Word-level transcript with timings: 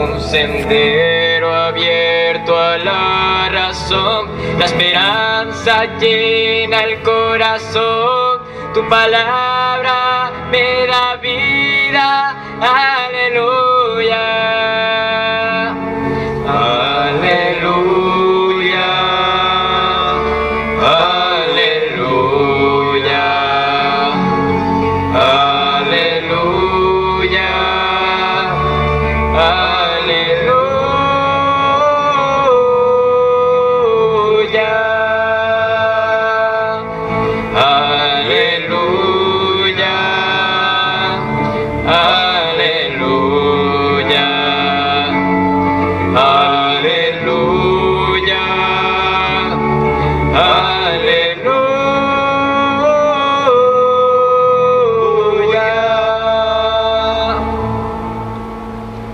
un 0.00 0.20
sendero 0.20 1.52
abierto 1.52 2.56
a 2.58 2.78
la 2.78 3.48
razón, 3.50 4.28
la 4.58 4.66
esperanza 4.66 5.86
llena 5.98 6.84
el 6.84 7.02
corazón, 7.02 8.40
tu 8.74 8.88
palabra 8.88 10.30
me 10.50 10.86
da 10.86 11.16
vida, 11.16 12.36
aleluya, 12.60 12.97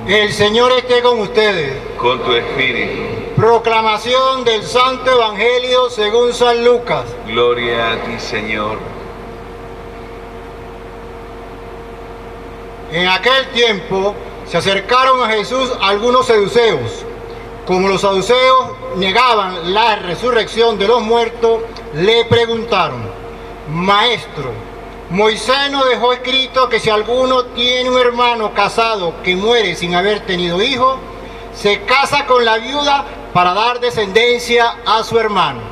El 0.07 0.33
Señor 0.33 0.73
esté 0.73 1.03
con 1.03 1.21
ustedes. 1.21 1.73
con 1.97 2.23
tu 2.23 2.33
espíritu. 2.33 3.03
Proclamación 3.37 4.45
del 4.45 4.63
Santo 4.63 5.11
Evangelio 5.11 5.91
según 5.91 6.33
San 6.33 6.65
Lucas. 6.65 7.05
Gloria 7.27 7.93
a 7.93 7.97
ti, 8.05 8.19
Señor. 8.19 8.94
En 12.95 13.09
aquel 13.09 13.49
tiempo 13.49 14.15
se 14.47 14.57
acercaron 14.57 15.21
a 15.21 15.27
Jesús 15.27 15.69
algunos 15.83 16.27
seduceos. 16.27 17.05
Como 17.67 17.89
los 17.89 18.03
saduceos 18.03 18.71
negaban 18.95 19.75
la 19.75 19.97
resurrección 19.97 20.79
de 20.79 20.87
los 20.87 21.03
muertos, 21.03 21.63
le 21.95 22.25
preguntaron, 22.27 23.03
Maestro, 23.69 24.53
Moisés 25.11 25.73
nos 25.73 25.89
dejó 25.89 26.13
escrito 26.13 26.69
que 26.69 26.79
si 26.79 26.89
alguno 26.89 27.47
tiene 27.47 27.91
un 27.91 27.99
hermano 27.99 28.55
casado 28.55 29.15
que 29.25 29.35
muere 29.35 29.75
sin 29.75 29.97
haber 29.97 30.21
tenido 30.21 30.63
hijo, 30.63 30.97
se 31.53 31.81
casa 31.87 32.27
con 32.27 32.45
la 32.45 32.59
viuda 32.59 33.07
para 33.33 33.55
dar 33.55 33.81
descendencia 33.81 34.77
a 34.87 35.03
su 35.03 35.19
hermano. 35.19 35.63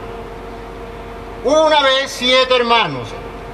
Una 1.45 1.83
vez 1.83 2.11
siete 2.11 2.53
hermanos, 2.57 3.07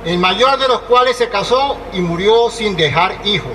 el 0.09 0.19
mayor 0.19 0.59
de 0.59 0.69
los 0.69 0.81
cuales 0.81 1.19
se 1.19 1.29
casó 1.29 1.77
y 1.93 2.01
murió 2.01 2.49
sin 2.49 2.75
dejar 2.79 3.27
hijos. 3.27 3.53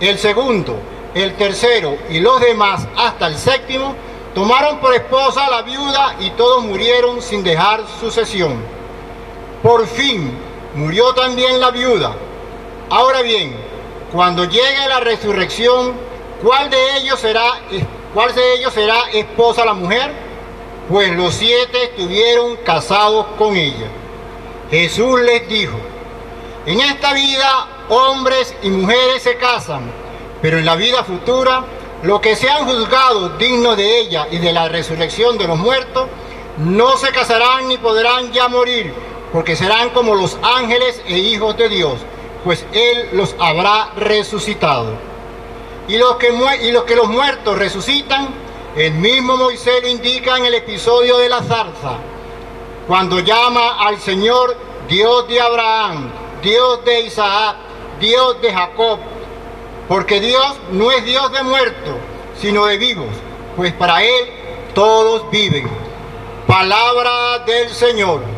El 0.00 0.18
segundo, 0.18 0.76
el 1.14 1.34
tercero 1.34 1.96
y 2.10 2.20
los 2.20 2.42
demás 2.42 2.86
hasta 2.94 3.26
el 3.26 3.38
séptimo 3.38 3.94
tomaron 4.34 4.80
por 4.80 4.94
esposa 4.94 5.46
a 5.46 5.50
la 5.50 5.62
viuda 5.62 6.16
y 6.20 6.28
todos 6.32 6.62
murieron 6.62 7.22
sin 7.22 7.42
dejar 7.42 7.84
sucesión. 8.00 8.62
Por 9.62 9.86
fin 9.86 10.30
murió 10.74 11.14
también 11.14 11.58
la 11.58 11.70
viuda. 11.70 12.14
Ahora 12.90 13.22
bien, 13.22 13.56
cuando 14.12 14.44
llegue 14.44 14.88
la 14.90 15.00
resurrección, 15.00 15.94
¿cuál 16.44 16.68
de 16.68 16.98
ellos 16.98 17.18
será, 17.18 17.62
cuál 18.12 18.34
de 18.34 18.62
esposa 19.14 19.64
la 19.64 19.72
mujer? 19.72 20.12
Pues 20.90 21.16
los 21.16 21.32
siete 21.32 21.84
estuvieron 21.84 22.56
casados 22.56 23.24
con 23.38 23.56
ella. 23.56 23.88
Jesús 24.70 25.20
les 25.22 25.48
dijo, 25.48 25.78
en 26.66 26.80
esta 26.80 27.14
vida 27.14 27.68
hombres 27.88 28.54
y 28.62 28.68
mujeres 28.68 29.22
se 29.22 29.36
casan, 29.36 29.90
pero 30.42 30.58
en 30.58 30.66
la 30.66 30.76
vida 30.76 31.04
futura, 31.04 31.64
los 32.02 32.20
que 32.20 32.36
sean 32.36 32.66
juzgados 32.66 33.38
dignos 33.38 33.78
de 33.78 34.00
ella 34.00 34.28
y 34.30 34.38
de 34.38 34.52
la 34.52 34.68
resurrección 34.68 35.38
de 35.38 35.46
los 35.46 35.58
muertos, 35.58 36.06
no 36.58 36.98
se 36.98 37.12
casarán 37.12 37.68
ni 37.68 37.78
podrán 37.78 38.30
ya 38.32 38.48
morir, 38.48 38.92
porque 39.32 39.56
serán 39.56 39.90
como 39.90 40.14
los 40.14 40.36
ángeles 40.42 41.00
e 41.06 41.16
hijos 41.16 41.56
de 41.56 41.70
Dios, 41.70 41.94
pues 42.44 42.66
Él 42.72 43.08
los 43.12 43.34
habrá 43.38 43.92
resucitado. 43.96 44.92
Y 45.88 45.96
los 45.96 46.16
que, 46.16 46.28
y 46.62 46.72
los, 46.72 46.84
que 46.84 46.94
los 46.94 47.08
muertos 47.08 47.58
resucitan, 47.58 48.28
el 48.76 48.92
mismo 48.92 49.38
Moisés 49.38 49.82
lo 49.82 49.88
indica 49.88 50.36
en 50.36 50.44
el 50.44 50.54
episodio 50.54 51.16
de 51.16 51.30
la 51.30 51.42
zarza, 51.42 51.96
cuando 52.88 53.20
llama 53.20 53.86
al 53.86 54.00
Señor 54.00 54.56
Dios 54.88 55.28
de 55.28 55.38
Abraham, 55.38 56.10
Dios 56.42 56.82
de 56.86 57.02
Isaac, 57.02 57.56
Dios 58.00 58.40
de 58.40 58.50
Jacob, 58.50 58.98
porque 59.86 60.20
Dios 60.20 60.56
no 60.72 60.90
es 60.90 61.04
Dios 61.04 61.30
de 61.30 61.42
muertos, 61.42 61.94
sino 62.40 62.64
de 62.64 62.78
vivos, 62.78 63.08
pues 63.56 63.74
para 63.74 64.02
Él 64.02 64.30
todos 64.74 65.30
viven. 65.30 65.68
Palabra 66.46 67.40
del 67.40 67.68
Señor. 67.68 68.37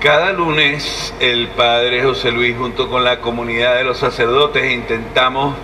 Cada 0.00 0.32
lunes 0.32 1.12
el 1.18 1.48
Padre 1.48 2.04
José 2.04 2.30
Luis 2.30 2.56
junto 2.56 2.88
con 2.88 3.02
la 3.02 3.20
comunidad 3.20 3.74
de 3.74 3.82
los 3.82 3.98
sacerdotes 3.98 4.70
intentamos 4.70 5.56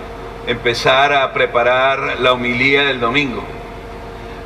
empezar 0.49 1.13
a 1.13 1.33
preparar 1.33 2.19
la 2.19 2.33
homilía 2.33 2.83
del 2.83 2.99
domingo. 2.99 3.45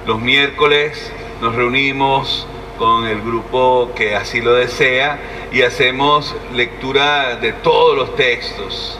Los 0.06 0.20
miércoles 0.20 1.10
nos 1.40 1.54
reunimos 1.54 2.46
con 2.76 3.06
el 3.06 3.22
grupo 3.22 3.92
que 3.96 4.14
así 4.14 4.42
lo 4.42 4.52
desea 4.52 5.18
y 5.52 5.62
hacemos 5.62 6.36
lectura 6.54 7.36
de 7.36 7.54
todos 7.54 7.96
los 7.96 8.14
textos. 8.14 8.98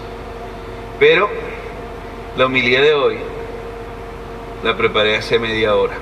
Pero 0.99 1.29
la 2.39 2.47
homilía 2.47 2.81
de 2.81 2.95
hoy 2.95 3.19
la 4.65 4.75
preparé 4.75 5.19
hace 5.19 5.39
media 5.39 5.77
hora 5.77 5.99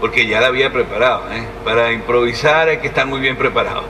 porque 0.00 0.26
ya 0.26 0.40
la 0.40 0.48
había 0.48 0.72
preparado. 0.72 1.22
¿eh? 1.32 1.44
Para 1.64 1.92
improvisar 1.92 2.68
hay 2.68 2.78
que 2.78 2.88
estar 2.88 3.06
muy 3.06 3.20
bien 3.20 3.36
preparado. 3.36 3.82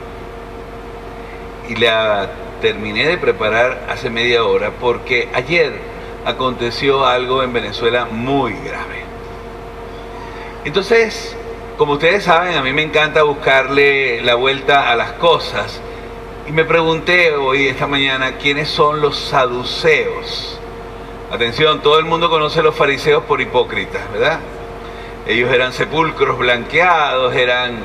Y 1.69 1.77
la 1.77 2.31
terminé 2.61 3.07
de 3.07 3.19
preparar 3.19 3.87
hace 3.89 4.11
media 4.11 4.45
hora 4.45 4.73
porque 4.81 5.29
ayer 5.35 5.73
aconteció 6.25 7.07
algo 7.07 7.43
en 7.43 7.53
Venezuela 7.53 8.07
muy 8.11 8.53
grave. 8.53 9.05
Entonces, 10.65 11.37
como 11.77 11.95
ustedes 11.95 12.25
saben, 12.25 12.57
a 12.57 12.63
mí 12.63 12.73
me 12.73 12.83
encanta 12.83 13.23
buscarle 13.23 14.21
la 14.23 14.35
vuelta 14.35 14.91
a 14.91 14.97
las 14.97 15.13
cosas. 15.13 15.81
Y 16.47 16.53
me 16.53 16.65
pregunté 16.65 17.35
hoy, 17.35 17.69
esta 17.69 17.87
mañana, 17.87 18.37
quiénes 18.39 18.69
son 18.69 19.01
los 19.01 19.19
saduceos. 19.19 20.59
Atención, 21.31 21.81
todo 21.83 21.99
el 21.99 22.07
mundo 22.07 22.31
conoce 22.31 22.61
a 22.61 22.63
los 22.63 22.75
fariseos 22.75 23.23
por 23.25 23.41
hipócritas, 23.41 24.11
¿verdad? 24.13 24.41
Ellos 25.29 25.53
eran 25.53 25.75
sepulcros 25.75 26.39
blanqueados, 26.39 27.35
eran 27.35 27.85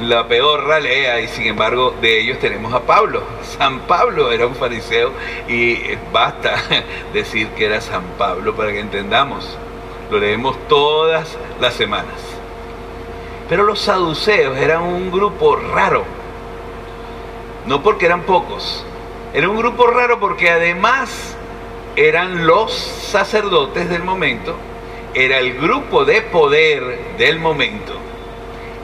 la 0.00 0.28
peor 0.28 0.64
ralea 0.64 1.20
y 1.20 1.26
sin 1.26 1.46
embargo 1.46 1.92
de 2.00 2.20
ellos 2.20 2.38
tenemos 2.38 2.72
a 2.72 2.82
Pablo. 2.82 3.24
San 3.42 3.80
Pablo 3.80 4.30
era 4.30 4.46
un 4.46 4.54
fariseo 4.54 5.10
y 5.48 5.76
basta 6.12 6.54
decir 7.12 7.48
que 7.48 7.66
era 7.66 7.80
San 7.80 8.04
Pablo 8.16 8.54
para 8.54 8.70
que 8.70 8.78
entendamos. 8.78 9.58
Lo 10.08 10.20
leemos 10.20 10.56
todas 10.68 11.36
las 11.60 11.74
semanas. 11.74 12.14
Pero 13.48 13.64
los 13.64 13.80
saduceos 13.80 14.56
eran 14.56 14.82
un 14.82 15.10
grupo 15.10 15.56
raro. 15.56 16.04
No 17.66 17.82
porque 17.82 18.06
eran 18.06 18.22
pocos. 18.22 18.86
Era 19.32 19.48
un 19.48 19.56
grupo 19.56 19.88
raro 19.88 20.20
porque 20.20 20.48
además 20.48 21.36
eran 21.96 22.46
los 22.46 22.72
sacerdotes 22.72 23.90
del 23.90 24.04
momento 24.04 24.54
era 25.14 25.38
el 25.38 25.54
grupo 25.54 26.04
de 26.04 26.22
poder 26.22 27.16
del 27.16 27.38
momento 27.38 27.94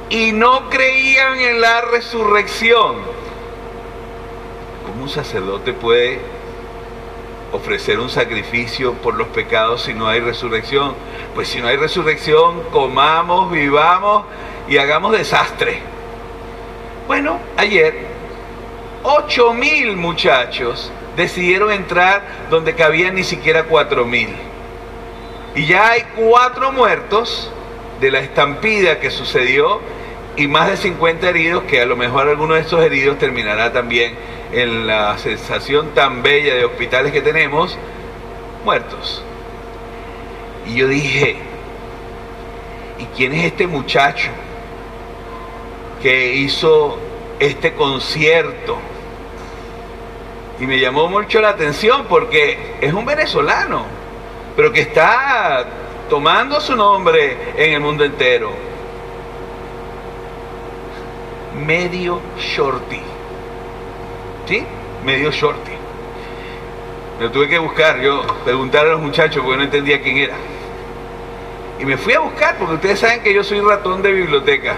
y 0.09 0.33
no 0.33 0.69
creían 0.71 1.39
en 1.41 1.61
la 1.61 1.81
resurrección. 1.83 2.97
¿Cómo 4.87 5.05
un 5.05 5.09
sacerdote 5.09 5.73
puede 5.73 6.21
ofrecer 7.53 7.99
un 7.99 8.11
sacrificio 8.11 8.95
por 8.95 9.15
los 9.15 9.29
pecados 9.29 9.83
si 9.83 9.95
no 9.95 10.09
hay 10.09 10.21
resurrección? 10.21 10.95
Pues 11.35 11.49
si 11.49 11.61
no 11.61 11.69
hay 11.69 11.77
resurrección, 11.77 12.63
comamos, 12.73 13.51
vivamos 13.51 14.25
y 14.69 14.79
hagamos 14.79 15.13
desastre. 15.13 15.81
Bueno, 17.07 17.39
ayer, 17.57 18.07
ocho 19.03 19.53
mil 19.53 19.97
muchachos 19.97 20.93
decidieron 21.17 21.73
entrar 21.73 22.23
donde 22.51 22.75
cabían 22.75 23.15
ni 23.15 23.25
siquiera 23.25 23.65
cuatro 23.65 24.05
mil. 24.05 24.29
Y 25.55 25.67
ya 25.67 25.91
hay 25.91 26.03
cuatro 26.17 26.73
muertos 26.73 27.51
de 28.01 28.11
la 28.11 28.21
estampida 28.21 29.01
que 29.01 29.11
sucedió 29.11 29.81
y 30.37 30.47
más 30.47 30.69
de 30.71 30.77
50 30.77 31.29
heridos, 31.29 31.65
que 31.65 31.81
a 31.81 31.87
lo 31.87 31.97
mejor 31.97 32.29
alguno 32.29 32.55
de 32.55 32.61
esos 32.61 32.83
heridos 32.83 33.19
terminará 33.19 33.73
también 33.73 34.15
en 34.53 34.87
la 34.87 35.19
sensación 35.19 35.91
tan 35.95 36.23
bella 36.23 36.55
de 36.55 36.65
hospitales 36.65 37.13
que 37.13 37.21
tenemos, 37.21 37.77
muertos. 38.65 39.23
Y 40.67 40.77
yo 40.77 40.89
dije, 40.89 41.37
¿y 42.99 43.05
quién 43.17 43.33
es 43.35 43.45
este 43.45 43.67
muchacho 43.67 44.31
que 46.01 46.35
hizo 46.35 46.99
este 47.39 47.75
concierto? 47.75 48.79
Y 50.61 50.67
me 50.67 50.79
llamó 50.79 51.09
mucho 51.09 51.41
la 51.41 51.51
atención 51.51 52.07
porque 52.09 52.77
es 52.81 52.93
un 52.93 53.05
venezolano, 53.05 53.85
pero 54.61 54.75
que 54.75 54.83
está 54.83 55.65
tomando 56.11 56.61
su 56.61 56.77
nombre 56.77 57.55
en 57.57 57.73
el 57.73 57.81
mundo 57.81 58.05
entero. 58.05 58.53
Medio 61.65 62.21
Shorty. 62.39 63.01
¿Sí? 64.45 64.63
Medio 65.03 65.31
Shorty. 65.31 65.73
Lo 67.21 67.31
tuve 67.31 67.49
que 67.49 67.59
buscar, 67.59 68.01
yo 68.03 68.23
preguntar 68.45 68.85
a 68.85 68.91
los 68.91 69.01
muchachos 69.01 69.43
porque 69.43 69.57
no 69.57 69.63
entendía 69.63 70.03
quién 70.03 70.19
era. 70.19 70.35
Y 71.79 71.87
me 71.87 71.97
fui 71.97 72.13
a 72.13 72.21
buscar 72.21 72.59
porque 72.59 72.75
ustedes 72.75 72.99
saben 73.01 73.23
que 73.23 73.33
yo 73.33 73.43
soy 73.43 73.63
ratón 73.63 74.03
de 74.03 74.13
biblioteca. 74.13 74.75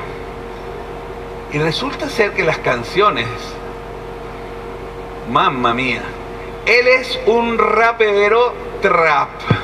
Y 1.52 1.58
resulta 1.58 2.08
ser 2.08 2.35
que 2.35 2.44
las 2.44 2.58
canciones, 2.58 3.26
mamma 5.28 5.75
mía, 5.75 6.02
él 6.67 6.87
es 6.87 7.19
un 7.26 7.58
rapero 7.58 8.55
trap. 8.81 9.62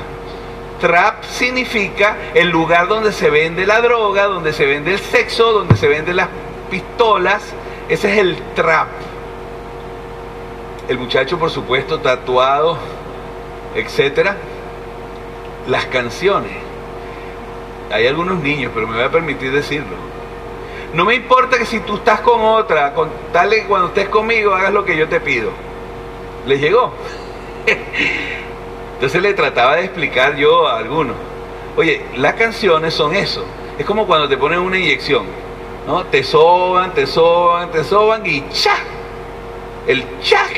Trap 0.79 1.23
significa 1.25 2.15
el 2.33 2.49
lugar 2.49 2.87
donde 2.87 3.11
se 3.11 3.29
vende 3.29 3.65
la 3.65 3.81
droga, 3.81 4.27
donde 4.27 4.53
se 4.53 4.65
vende 4.65 4.93
el 4.93 4.99
sexo, 4.99 5.51
donde 5.51 5.75
se 5.75 5.87
venden 5.87 6.15
las 6.15 6.29
pistolas. 6.69 7.43
Ese 7.89 8.11
es 8.11 8.17
el 8.19 8.37
trap. 8.55 8.87
El 10.87 10.97
muchacho, 10.97 11.37
por 11.37 11.49
supuesto, 11.49 11.99
tatuado, 11.99 12.77
etcétera. 13.75 14.37
Las 15.67 15.85
canciones. 15.85 16.51
Hay 17.91 18.07
algunos 18.07 18.41
niños, 18.41 18.71
pero 18.73 18.87
me 18.87 18.95
voy 18.95 19.03
a 19.03 19.11
permitir 19.11 19.51
decirlo. 19.51 19.95
No 20.93 21.05
me 21.05 21.15
importa 21.15 21.57
que 21.57 21.65
si 21.65 21.81
tú 21.81 21.97
estás 21.97 22.21
con 22.21 22.41
otra, 22.41 22.93
con 22.93 23.09
tal 23.31 23.49
que 23.49 23.65
cuando 23.65 23.87
estés 23.89 24.09
conmigo 24.09 24.55
hagas 24.55 24.73
lo 24.73 24.85
que 24.85 24.95
yo 24.95 25.07
te 25.07 25.19
pido. 25.19 25.51
¿Les 26.45 26.59
llegó? 26.59 26.93
Entonces 28.99 29.21
le 29.21 29.33
trataba 29.33 29.77
de 29.77 29.85
explicar 29.85 30.35
yo 30.35 30.67
a 30.67 30.77
algunos. 30.77 31.15
Oye, 31.77 32.01
las 32.17 32.33
canciones 32.33 32.93
son 32.93 33.15
eso. 33.15 33.45
Es 33.77 33.85
como 33.85 34.05
cuando 34.05 34.27
te 34.27 34.35
ponen 34.35 34.59
una 34.59 34.77
inyección. 34.77 35.23
¿no? 35.87 36.03
Te 36.07 36.21
soban, 36.21 36.93
te 36.93 37.07
soban, 37.07 37.71
te 37.71 37.81
soban 37.85 38.25
y 38.25 38.43
¡cha! 38.49 38.75
El 39.87 40.03
chac 40.21 40.51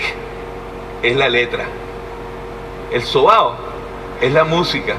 es 1.04 1.16
la 1.16 1.30
letra. 1.30 1.66
El 2.92 3.04
sobao 3.04 3.56
es 4.20 4.34
la 4.34 4.44
música. 4.44 4.96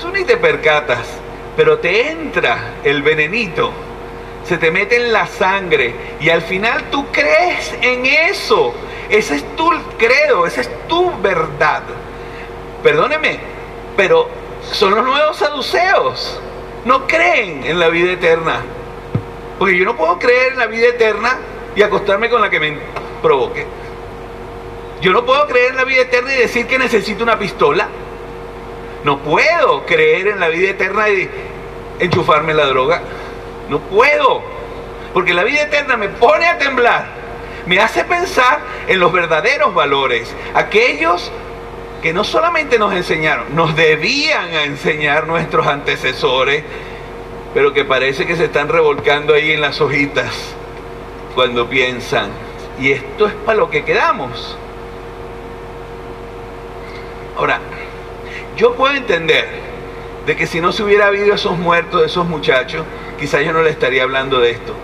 Tú 0.00 0.10
ni 0.10 0.22
te 0.22 0.36
percatas, 0.36 1.08
pero 1.56 1.78
te 1.78 2.08
entra 2.08 2.74
el 2.84 3.02
venenito. 3.02 3.72
Se 4.44 4.58
te 4.58 4.70
mete 4.70 4.94
en 4.94 5.12
la 5.12 5.26
sangre 5.26 5.92
y 6.20 6.30
al 6.30 6.42
final 6.42 6.84
tú 6.92 7.06
crees 7.10 7.76
en 7.82 8.06
eso. 8.06 8.72
Ese 9.08 9.34
es 9.34 9.56
tu 9.56 9.72
credo, 9.98 10.46
esa 10.46 10.60
es 10.60 10.70
tu 10.86 11.10
verdad. 11.20 11.82
Perdóneme, 12.86 13.40
pero 13.96 14.28
son 14.70 14.94
los 14.94 15.04
nuevos 15.04 15.36
saduceos. 15.36 16.40
No 16.84 17.04
creen 17.08 17.64
en 17.64 17.80
la 17.80 17.88
vida 17.88 18.12
eterna. 18.12 18.60
Porque 19.58 19.76
yo 19.76 19.84
no 19.84 19.96
puedo 19.96 20.20
creer 20.20 20.52
en 20.52 20.58
la 20.60 20.66
vida 20.66 20.86
eterna 20.90 21.36
y 21.74 21.82
acostarme 21.82 22.30
con 22.30 22.40
la 22.40 22.48
que 22.48 22.60
me 22.60 22.78
provoque. 23.20 23.66
Yo 25.00 25.12
no 25.12 25.26
puedo 25.26 25.48
creer 25.48 25.70
en 25.70 25.78
la 25.78 25.84
vida 25.84 26.02
eterna 26.02 26.32
y 26.32 26.38
decir 26.38 26.68
que 26.68 26.78
necesito 26.78 27.24
una 27.24 27.36
pistola. 27.36 27.88
No 29.02 29.18
puedo 29.18 29.84
creer 29.84 30.28
en 30.28 30.38
la 30.38 30.46
vida 30.46 30.70
eterna 30.70 31.08
y 31.08 31.28
enchufarme 31.98 32.54
la 32.54 32.66
droga. 32.66 33.02
No 33.68 33.80
puedo. 33.80 34.42
Porque 35.12 35.34
la 35.34 35.42
vida 35.42 35.62
eterna 35.62 35.96
me 35.96 36.08
pone 36.08 36.46
a 36.46 36.56
temblar. 36.56 37.04
Me 37.66 37.80
hace 37.80 38.04
pensar 38.04 38.60
en 38.86 39.00
los 39.00 39.10
verdaderos 39.10 39.74
valores. 39.74 40.32
Aquellos 40.54 41.32
que 42.02 42.12
no 42.12 42.24
solamente 42.24 42.78
nos 42.78 42.92
enseñaron, 42.94 43.54
nos 43.54 43.74
debían 43.74 44.52
enseñar 44.54 45.26
nuestros 45.26 45.66
antecesores, 45.66 46.62
pero 47.54 47.72
que 47.72 47.84
parece 47.84 48.26
que 48.26 48.36
se 48.36 48.44
están 48.44 48.68
revolcando 48.68 49.34
ahí 49.34 49.52
en 49.52 49.60
las 49.60 49.80
hojitas 49.80 50.54
cuando 51.34 51.68
piensan, 51.68 52.30
y 52.78 52.92
esto 52.92 53.26
es 53.26 53.34
para 53.34 53.58
lo 53.58 53.70
que 53.70 53.84
quedamos. 53.84 54.56
Ahora, 57.36 57.60
yo 58.56 58.74
puedo 58.74 58.94
entender 58.94 59.46
de 60.26 60.36
que 60.36 60.46
si 60.46 60.60
no 60.60 60.72
se 60.72 60.82
hubiera 60.82 61.06
habido 61.06 61.34
esos 61.34 61.58
muertos 61.58 62.04
esos 62.04 62.26
muchachos, 62.26 62.84
quizás 63.18 63.44
yo 63.44 63.52
no 63.52 63.62
le 63.62 63.70
estaría 63.70 64.02
hablando 64.02 64.40
de 64.40 64.52
esto. 64.52 64.74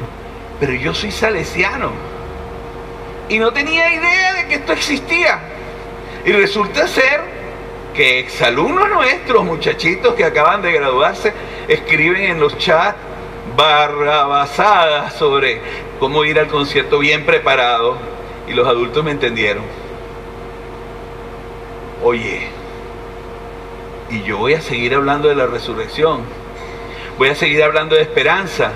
Pero 0.60 0.74
yo 0.74 0.94
soy 0.94 1.10
salesiano 1.10 1.90
y 3.28 3.38
no 3.38 3.52
tenía 3.52 3.92
idea 3.92 4.34
de 4.34 4.46
que 4.46 4.54
esto 4.56 4.72
existía. 4.72 5.40
Y 6.24 6.32
resulta 6.32 6.86
ser 6.86 7.20
que 7.94 8.20
exalumnos 8.20 8.88
nuestros, 8.88 9.44
muchachitos 9.44 10.14
que 10.14 10.24
acaban 10.24 10.62
de 10.62 10.72
graduarse, 10.72 11.32
escriben 11.68 12.22
en 12.22 12.40
los 12.40 12.56
chats 12.58 12.96
barrabasadas 13.56 15.14
sobre 15.14 15.60
cómo 15.98 16.24
ir 16.24 16.38
al 16.38 16.46
concierto 16.46 16.98
bien 16.98 17.26
preparado 17.26 17.96
y 18.48 18.52
los 18.52 18.66
adultos 18.66 19.04
me 19.04 19.10
entendieron. 19.10 19.64
Oye, 22.02 22.48
y 24.10 24.22
yo 24.22 24.38
voy 24.38 24.54
a 24.54 24.60
seguir 24.60 24.94
hablando 24.94 25.28
de 25.28 25.34
la 25.34 25.46
resurrección, 25.46 26.22
voy 27.18 27.28
a 27.28 27.34
seguir 27.34 27.62
hablando 27.62 27.96
de 27.96 28.02
esperanza 28.02 28.72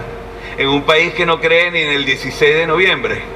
en 0.59 0.69
un 0.69 0.83
país 0.83 1.13
que 1.15 1.27
no 1.27 1.41
cree 1.41 1.71
ni 1.71 1.81
en 1.81 1.93
el 1.93 2.05
16 2.05 2.55
de 2.55 2.67
noviembre. 2.67 3.36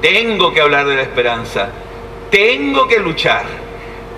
Tengo 0.00 0.52
que 0.52 0.60
hablar 0.60 0.86
de 0.86 0.96
la 0.96 1.02
esperanza, 1.02 1.70
tengo 2.30 2.86
que 2.86 2.98
luchar, 2.98 3.44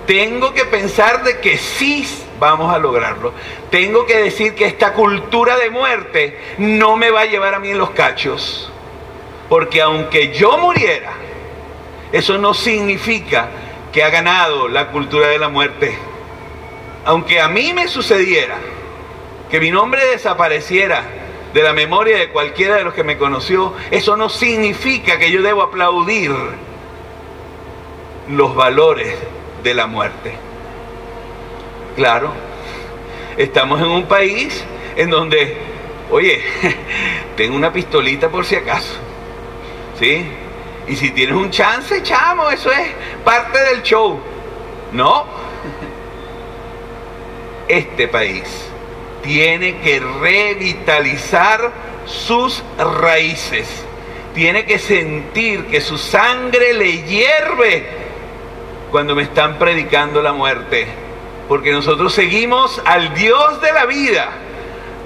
tengo 0.05 0.53
que 0.53 0.65
pensar 0.65 1.23
de 1.23 1.39
que 1.39 1.57
sí 1.57 2.05
vamos 2.39 2.73
a 2.73 2.79
lograrlo. 2.79 3.33
Tengo 3.69 4.05
que 4.05 4.17
decir 4.17 4.55
que 4.55 4.65
esta 4.65 4.93
cultura 4.93 5.57
de 5.57 5.69
muerte 5.69 6.39
no 6.57 6.95
me 6.95 7.11
va 7.11 7.21
a 7.21 7.25
llevar 7.25 7.53
a 7.53 7.59
mí 7.59 7.69
en 7.69 7.77
los 7.77 7.91
cachos. 7.91 8.71
Porque 9.47 9.81
aunque 9.81 10.33
yo 10.33 10.57
muriera, 10.57 11.11
eso 12.11 12.37
no 12.37 12.53
significa 12.53 13.49
que 13.91 14.03
ha 14.03 14.09
ganado 14.09 14.67
la 14.67 14.87
cultura 14.87 15.27
de 15.27 15.39
la 15.39 15.49
muerte. 15.49 15.97
Aunque 17.05 17.39
a 17.39 17.47
mí 17.47 17.73
me 17.73 17.87
sucediera 17.87 18.55
que 19.49 19.59
mi 19.59 19.71
nombre 19.71 20.05
desapareciera 20.05 21.03
de 21.53 21.63
la 21.63 21.73
memoria 21.73 22.17
de 22.17 22.29
cualquiera 22.29 22.75
de 22.75 22.83
los 22.83 22.93
que 22.93 23.03
me 23.03 23.17
conoció, 23.17 23.73
eso 23.91 24.15
no 24.15 24.29
significa 24.29 25.17
que 25.17 25.31
yo 25.31 25.41
debo 25.41 25.63
aplaudir 25.63 26.31
los 28.29 28.55
valores 28.55 29.15
de 29.63 29.73
la 29.73 29.87
muerte. 29.87 30.33
Claro, 31.95 32.31
estamos 33.37 33.81
en 33.81 33.87
un 33.87 34.05
país 34.05 34.63
en 34.95 35.09
donde, 35.09 35.57
oye, 36.11 36.41
tengo 37.35 37.55
una 37.55 37.73
pistolita 37.73 38.29
por 38.29 38.45
si 38.45 38.55
acaso, 38.55 38.93
¿sí? 39.99 40.25
Y 40.87 40.95
si 40.95 41.11
tienes 41.11 41.35
un 41.35 41.49
chance, 41.49 42.01
chamo, 42.03 42.49
eso 42.49 42.71
es 42.71 42.91
parte 43.23 43.59
del 43.59 43.83
show. 43.83 44.19
No. 44.91 45.25
Este 47.67 48.07
país 48.07 48.68
tiene 49.23 49.79
que 49.79 49.99
revitalizar 49.99 51.71
sus 52.05 52.63
raíces. 52.77 53.85
Tiene 54.33 54.65
que 54.65 54.79
sentir 54.79 55.65
que 55.65 55.81
su 55.81 55.97
sangre 55.97 56.73
le 56.73 57.03
hierve 57.03 57.85
cuando 58.91 59.15
me 59.15 59.23
están 59.23 59.57
predicando 59.57 60.21
la 60.21 60.33
muerte. 60.33 60.87
Porque 61.47 61.71
nosotros 61.71 62.13
seguimos 62.13 62.81
al 62.85 63.13
Dios 63.15 63.59
de 63.61 63.73
la 63.73 63.85
vida, 63.85 64.29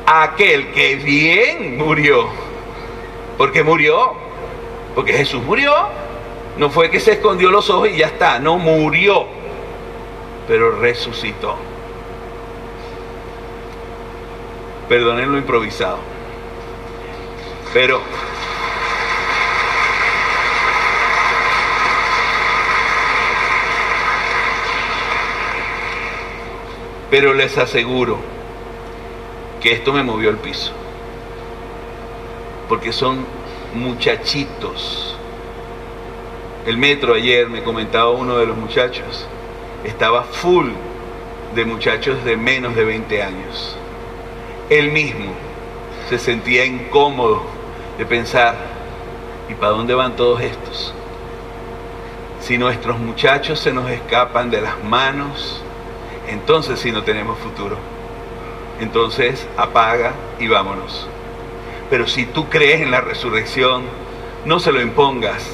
aquel 0.06 0.72
que 0.72 0.96
bien 0.96 1.78
murió. 1.78 2.28
Porque 3.38 3.64
murió. 3.64 4.14
Porque 4.94 5.14
Jesús 5.14 5.42
murió. 5.44 5.74
No 6.58 6.70
fue 6.70 6.90
que 6.92 7.00
se 7.00 7.14
escondió 7.14 7.50
los 7.50 7.70
ojos 7.70 7.90
y 7.90 7.98
ya 7.98 8.08
está. 8.08 8.40
No 8.40 8.58
murió. 8.58 9.26
Pero 10.48 10.80
resucitó. 10.80 11.73
Perdonen 14.90 15.32
lo 15.32 15.38
improvisado. 15.38 16.00
Pero 17.74 18.02
pero 27.10 27.34
les 27.34 27.58
aseguro 27.58 28.34
porque 29.64 29.78
esto 29.78 29.94
me 29.94 30.04
movió 30.04 30.30
el 30.30 30.36
piso. 30.36 30.74
Porque 32.68 32.92
son 32.92 33.26
muchachitos. 33.74 35.16
El 36.66 36.78
metro 36.78 37.14
ayer 37.14 37.48
me 37.48 37.64
comentaba 37.64 38.10
uno 38.10 38.38
de 38.40 38.46
los 38.46 38.58
muchachos, 38.58 39.26
estaba 39.86 40.24
full 40.24 40.68
de 41.56 41.64
muchachos 41.64 42.26
de 42.26 42.36
menos 42.36 42.76
de 42.76 42.84
20 42.84 43.24
años. 43.24 43.78
Él 44.74 44.92
mismo 44.92 45.32
se 46.10 46.18
sentía 46.18 46.66
incómodo 46.66 47.44
de 48.00 48.08
pensar, 48.08 48.56
¿y 49.48 49.54
para 49.54 49.74
dónde 49.74 49.94
van 49.94 50.16
todos 50.16 50.42
estos? 50.42 50.96
Si 52.42 52.58
nuestros 52.58 52.98
muchachos 52.98 53.60
se 53.60 53.72
nos 53.72 53.88
escapan 53.92 54.50
de 54.50 54.62
las 54.62 54.84
manos, 54.84 55.62
entonces 56.28 56.80
sí 56.80 56.92
no 56.92 57.04
tenemos 57.04 57.38
futuro. 57.38 57.78
Entonces 58.80 59.48
apaga 59.58 60.14
y 60.40 60.48
vámonos. 60.48 61.08
Pero 61.92 62.08
si 62.08 62.26
tú 62.26 62.50
crees 62.50 62.82
en 62.82 62.90
la 62.90 63.02
resurrección, 63.02 63.84
no 64.44 64.60
se 64.60 64.72
lo 64.72 64.82
impongas. 64.82 65.48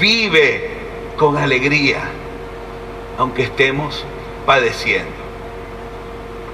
Vive 0.00 0.70
con 1.16 1.36
alegría, 1.36 2.00
aunque 3.18 3.44
estemos 3.44 4.04
padeciendo. 4.44 5.12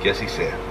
Que 0.02 0.10
así 0.10 0.28
sea. 0.28 0.63